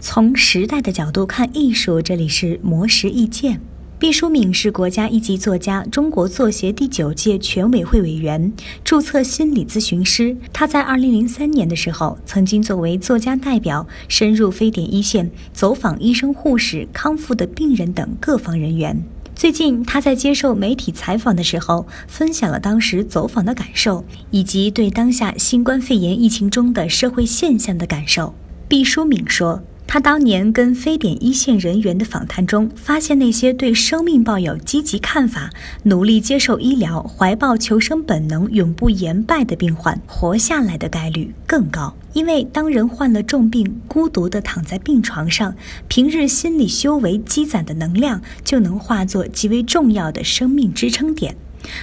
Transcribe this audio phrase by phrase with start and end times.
[0.00, 3.60] 从时代的角度看艺术，这里是魔石意见。
[3.98, 8.52] 毕淑敏是国家一级作家，中国作协第九届全委会委员，
[8.84, 10.36] 注册心理咨询师。
[10.52, 19.02] 他在二零零三年的时候，曾经作为作家代表，深入非典一线，走访医生、护士、康复的病人等各方人员。
[19.34, 28.34] 最近，他在接受媒体采访的时候，分享了当时走访的感受，以及对当下新冠肺炎疫情中的社会现象的感受。
[28.68, 29.62] 毕淑敏说。
[29.96, 35.48] 他当年跟非典一线人员的访谈中，发现那些对生命抱有积极看法、
[35.84, 41.96] 努力接受医疗、怀抱求生本能、永不言败的病患，活下来的概率更高。
[42.12, 45.54] 因为当人患了重病，孤独地躺在病床上，
[45.88, 51.34] 平日心理修为积攒的能量，就能化作极为重要的生命支撑点。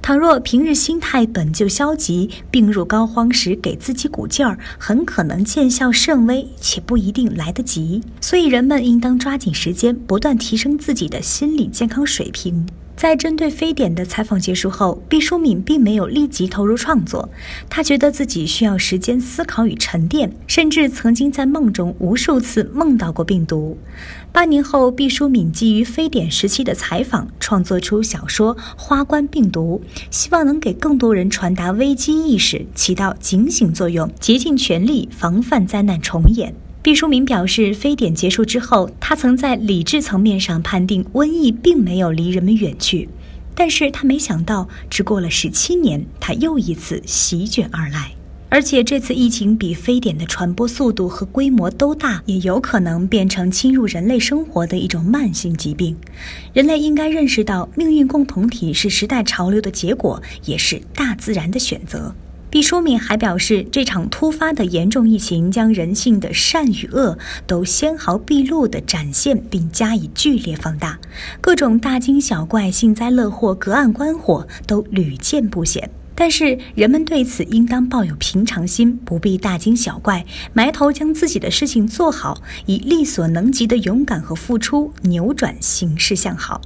[0.00, 8.02] 倘若平日心态本就消极，病入膏肓时给自己鼓劲儿，很可能见效甚微，且不一定来得及。
[8.20, 12.66] 所以，人们应当抓紧时间，不断提升自己的心理健康水平。
[12.98, 17.28] 在针对非典的采访结束后，毕淑敏并没有立即投入创作，
[17.70, 23.78] 她觉得自己需要时间思考与沉淀，甚至曾经在梦中无数次梦到过病毒。
[24.32, 36.52] 八年后，毕淑敏基于非典时期的采访，创作出小说《花冠病毒》，希望能给更多人传达危机意识，起到警醒作用，竭尽全力防范灾难重演。
[36.80, 43.08] 毕淑敏表示，非典结束之后，他曾在理智层面上判定瘟疫并没有离人们远去，
[43.54, 48.12] 但是他没想到，只过了十七年，他又一次席卷而来，
[48.48, 55.96] 而且这次疫情比非典的传播速度和规模都大，也有可能变成侵入人类生活的一种慢性疾病。
[56.54, 62.14] 人类应该认识到，命运共同体是时代潮流的结果，也是大自然的选择。
[62.50, 70.98] 毕淑敏还表示，这场突发的严重疫情将人性的善与恶都纤毫毕露地展现并加以剧烈放大，
[71.42, 75.90] 各种大惊小怪、幸灾乐祸、隔岸观火都屡见不鲜。
[76.14, 86.60] 但是人们对此应当抱有平常心，不必大惊小怪，埋头将自己的事情做好，以力所能及的勇敢和付出扭转形势向好。